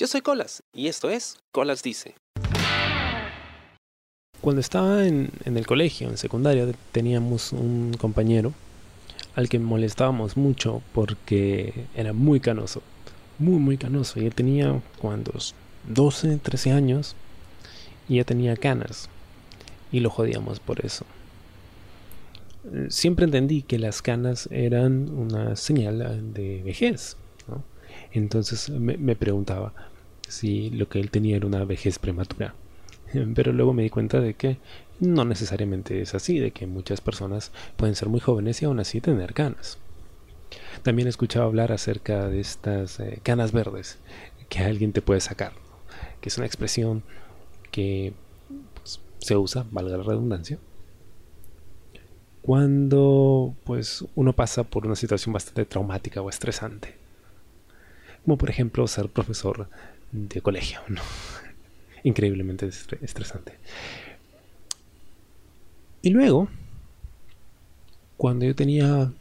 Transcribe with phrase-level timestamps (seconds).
[0.00, 2.14] Yo soy Colas y esto es Colas Dice.
[4.40, 8.54] Cuando estaba en, el colegio, en secundaria, teníamos un compañero
[9.34, 12.80] al que molestábamos mucho porque era muy canoso.
[13.38, 14.18] Muy, muy canoso.
[14.18, 15.54] Y él tenía, ¿cuántos?
[15.86, 17.14] 12, 13 años.
[18.08, 19.10] Y ya tenía canas.
[19.92, 21.04] Y lo jodíamos por eso.
[22.88, 27.18] Siempre entendí que las canas eran una señal de vejez.
[28.12, 29.72] Entonces me preguntaba
[30.30, 32.54] si lo que él tenía era una vejez prematura.
[33.34, 34.58] Pero luego me di cuenta de que
[35.00, 39.00] no necesariamente es así, de que muchas personas pueden ser muy jóvenes y aún así
[39.00, 39.78] tener canas.
[40.82, 43.98] También he escuchado hablar acerca de estas eh, canas verdes
[44.48, 45.52] que alguien te puede sacar,
[46.20, 47.02] que es una expresión
[47.70, 48.12] que
[48.74, 50.58] pues, se usa, valga la redundancia,
[52.42, 56.99] cuando pues uno pasa por una situación bastante traumática o estresante.
[58.24, 59.68] Como por ejemplo ser profesor
[60.12, 60.80] de colegio.
[62.04, 63.54] Increíblemente estresante.
[66.02, 66.48] Y luego,
[68.16, 69.12] cuando yo tenía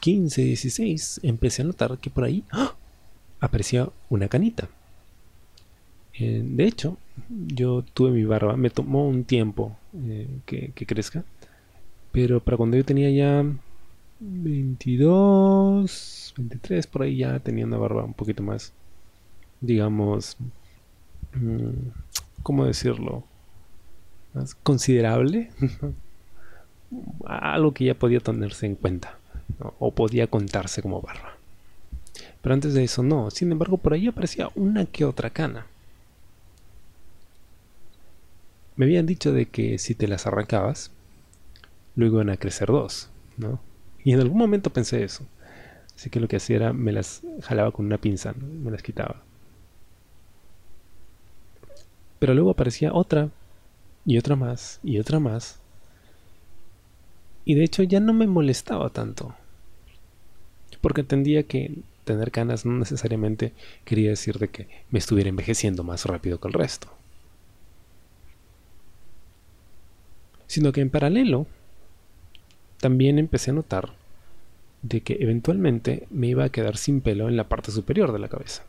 [0.00, 2.74] 15, 16, empecé a notar que por ahí ¡ah!
[3.40, 4.68] aparecía una canita.
[6.14, 6.96] Eh, de hecho,
[7.28, 11.24] yo tuve mi barba, me tomó un tiempo eh, que, crezca,
[12.12, 13.44] pero para cuando yo tenía ya
[14.20, 18.72] 22, 23, por ahí ya tenía una barba un poquito más,
[19.60, 20.36] digamos,
[21.34, 21.88] mm,
[22.42, 23.24] ¿cómo decirlo?
[24.32, 25.50] Más considerable.
[27.24, 29.18] Algo que ya podía tenerse en cuenta
[29.78, 31.34] o podía contarse como barba.
[32.40, 33.30] Pero antes de eso no.
[33.30, 35.66] Sin embargo, por ahí aparecía una que otra cana.
[38.76, 40.90] Me habían dicho de que si te las arrancabas,
[41.96, 43.60] luego iban a crecer dos, ¿no?
[44.04, 45.24] Y en algún momento pensé eso.
[45.96, 49.22] Así que lo que hacía era me las jalaba con una pinza, me las quitaba.
[52.18, 53.28] Pero luego aparecía otra,
[54.04, 55.58] y otra más, y otra más.
[57.44, 59.34] Y de hecho ya no me molestaba tanto.
[60.80, 63.52] Porque entendía que tener canas no necesariamente
[63.84, 66.88] quería decir de que me estuviera envejeciendo más rápido que el resto.
[70.46, 71.46] Sino que en paralelo
[72.78, 74.03] también empecé a notar
[74.84, 78.28] de que eventualmente me iba a quedar sin pelo en la parte superior de la
[78.28, 78.62] cabeza.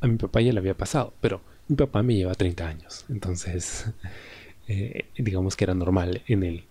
[0.00, 3.90] A mi papá ya le había pasado, pero mi papá me lleva 30 años, entonces
[4.68, 6.64] eh, digamos que era normal en él.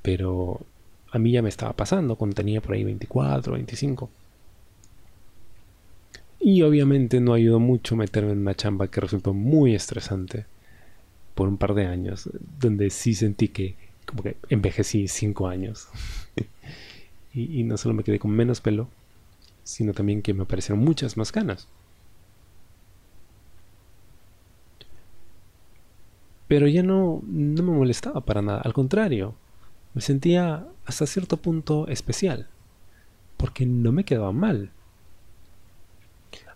[0.00, 0.62] Pero
[1.12, 4.08] a mí ya me estaba pasando cuando tenía por ahí 24, 25.
[6.40, 10.46] Y obviamente no ayudó mucho meterme en una chamba que resultó muy estresante
[11.34, 13.74] por un par de años, donde sí sentí que
[14.06, 15.88] como que envejecí 5 años.
[17.34, 18.88] y, y no solo me quedé con menos pelo,
[19.64, 21.68] sino también que me aparecieron muchas más canas.
[26.48, 29.34] Pero ya no, no me molestaba para nada, al contrario,
[29.94, 32.46] me sentía hasta cierto punto especial,
[33.36, 34.70] porque no me quedaba mal.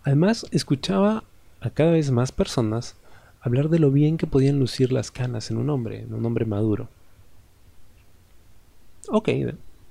[0.03, 1.23] Además, escuchaba
[1.59, 2.95] a cada vez más personas
[3.41, 6.45] hablar de lo bien que podían lucir las canas en un hombre, en un hombre
[6.45, 6.87] maduro.
[9.07, 9.29] Ok,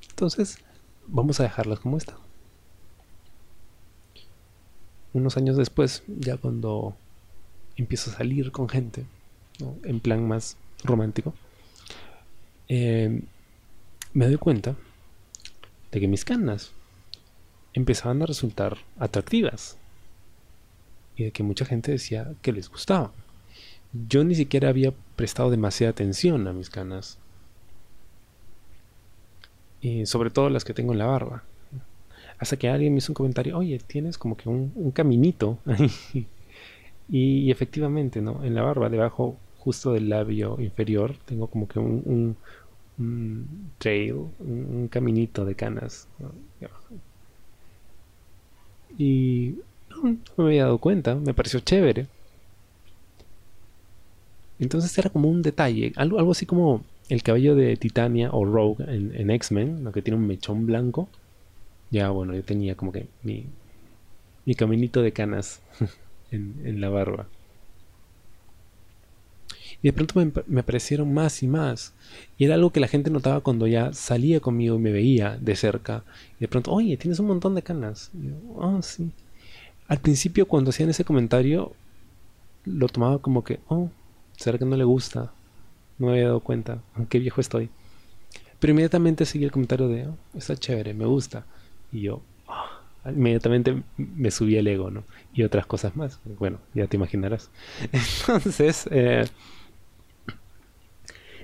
[0.08, 0.58] entonces
[1.06, 2.16] vamos a dejarlas como están.
[5.12, 6.94] Unos años después, ya cuando
[7.76, 9.04] empiezo a salir con gente,
[9.84, 11.34] en plan más romántico,
[12.68, 13.22] eh,
[14.12, 14.76] me doy cuenta
[15.90, 16.72] de que mis canas
[17.72, 19.76] empezaban a resultar atractivas
[21.16, 23.12] y de que mucha gente decía que les gustaba.
[24.08, 27.18] Yo ni siquiera había prestado demasiada atención a mis canas.
[30.04, 31.42] Sobre todo las que tengo en la barba.
[32.38, 35.58] Hasta que alguien me hizo un comentario, oye, tienes como que un, caminito.
[37.08, 38.44] y, efectivamente, ¿no?
[38.44, 42.36] En la barba, debajo justo del labio inferior, tengo como que un,
[43.78, 46.08] trail, un, caminito de canas.
[48.98, 49.56] Y
[49.90, 52.06] no, me había dado cuenta, me pareció chévere.
[54.58, 59.30] Entonces era como un detalle, algo así como el cabello de Titania o Rogue en,
[59.30, 61.08] X-Men, lo que tiene un mechón blanco.
[61.90, 63.46] Ya, bueno, yo tenía como que mi,
[64.46, 65.60] mi caminito de canas
[66.30, 67.26] en la barba.
[69.82, 71.94] Y de pronto me, aparecieron más y más.
[72.36, 75.56] Y era algo que la gente notaba cuando ya salía conmigo y me veía de
[75.56, 76.04] cerca.
[76.38, 78.10] Y de pronto, oye, tienes un montón de canas.
[78.14, 79.10] Y yo, oh, sí.
[79.88, 81.72] Al principio, cuando hacían ese comentario,
[82.64, 83.90] lo tomaba como que, oh,
[84.36, 85.32] ¿será que no le gusta?
[86.00, 86.82] No me había dado cuenta.
[87.10, 87.68] Qué viejo estoy.
[88.58, 91.44] Pero inmediatamente seguí el comentario de, oh, está chévere, me gusta.
[91.92, 95.04] Y yo, oh, inmediatamente me subí el ego, ¿no?
[95.34, 96.18] Y otras cosas más.
[96.24, 97.50] Bueno, ya te imaginarás.
[97.92, 99.26] Entonces, eh,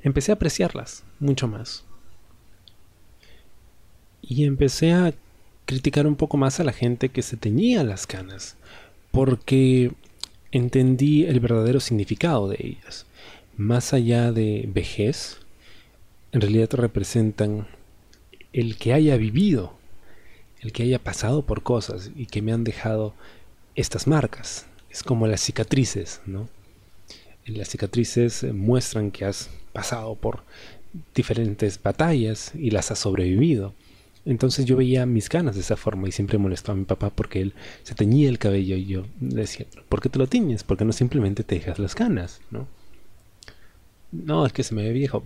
[0.02, 1.84] empecé a apreciarlas mucho más.
[4.22, 5.12] Y empecé a
[5.66, 8.56] criticar un poco más a la gente que se teñía las canas.
[9.10, 9.92] Porque
[10.50, 13.06] entendí el verdadero significado de ellas.
[13.56, 15.38] Más allá de vejez,
[16.32, 17.66] en realidad representan
[18.52, 19.72] el que haya vivido,
[20.60, 23.14] el que haya pasado por cosas y que me han dejado
[23.74, 24.66] estas marcas.
[24.90, 26.48] Es como las cicatrices, ¿no?
[27.46, 30.42] Las cicatrices muestran que has pasado por
[31.14, 33.74] diferentes batallas y las has sobrevivido.
[34.26, 37.40] Entonces yo veía mis canas de esa forma y siempre molestó a mi papá porque
[37.40, 37.54] él
[37.84, 40.64] se teñía el cabello y yo decía, ¿por qué te lo tiñes?
[40.64, 42.40] ¿Por qué no simplemente te dejas las canas?
[42.50, 42.66] ¿no?
[44.24, 45.22] No, es que se me ve viejo.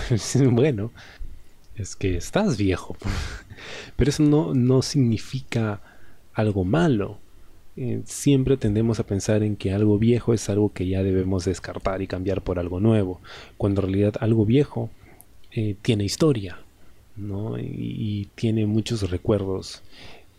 [0.50, 0.92] bueno,
[1.76, 2.96] es que estás viejo.
[3.96, 5.80] Pero eso no, no significa
[6.34, 7.18] algo malo.
[7.76, 12.02] Eh, siempre tendemos a pensar en que algo viejo es algo que ya debemos descartar
[12.02, 13.20] y cambiar por algo nuevo,
[13.56, 14.90] cuando en realidad algo viejo
[15.52, 16.58] eh, tiene historia,
[17.60, 19.82] y, tiene muchos recuerdos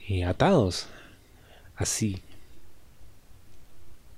[0.08, 0.88] eh, atados
[1.76, 2.20] así.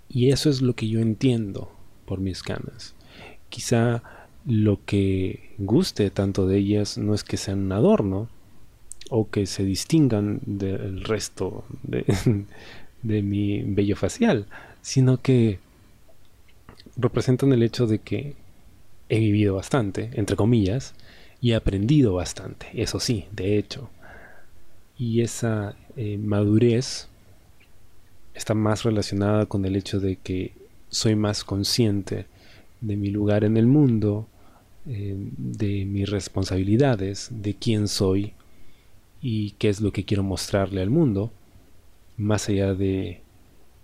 [0.09, 1.71] Y eso es lo que yo entiendo
[2.05, 2.95] por mis canas.
[3.51, 4.01] Quizá
[4.45, 8.29] lo que guste tanto de ellas no es que sean un adorno
[9.09, 14.47] o que se distingan del resto de, mi vello facial,
[14.81, 15.59] sino que
[16.95, 18.35] representan el hecho de que
[19.09, 20.95] he vivido bastante, entre comillas,
[21.41, 23.89] y he aprendido bastante, eso sí, de hecho.
[24.97, 27.09] Y esa eh, madurez
[28.33, 30.53] está más relacionada con el hecho de que
[30.89, 32.27] soy más consciente
[32.81, 34.27] de mi lugar en el mundo,
[34.87, 38.33] eh, de mis responsabilidades, de quién soy
[39.21, 41.31] y qué es lo que quiero mostrarle al mundo,
[42.17, 43.21] más allá de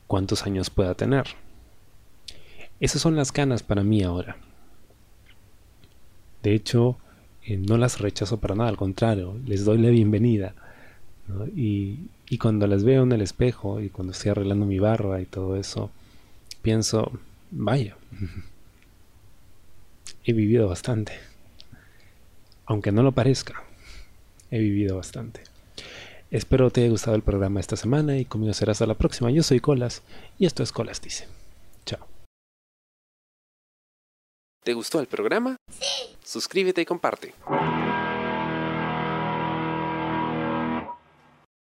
[0.08, 1.26] cuántos años pueda tener.
[2.80, 4.38] Esas son las ganas para mí ahora.
[6.42, 6.98] De hecho,
[7.44, 10.56] eh, no las rechazo para nada, al contrario, les doy la bienvenida.
[11.56, 15.26] Y, y, cuando las veo en el espejo y cuando estoy arreglando mi barba y
[15.26, 15.92] todo eso,
[16.62, 17.12] pienso,
[17.52, 17.98] vaya,
[20.24, 21.14] he vivido bastante.
[22.66, 23.64] Aunque no lo parezca,
[24.52, 25.42] he vivido bastante.
[26.30, 29.32] Espero te haya gustado el programa esta semana y conmigo será hasta la próxima.
[29.32, 30.02] Yo soy Colas
[30.38, 31.28] y esto es Colas Dice.
[31.86, 32.06] Chao.
[34.64, 35.56] ¿Te gustó el programa?
[35.72, 36.18] Sí.
[36.24, 37.34] Suscríbete y comparte.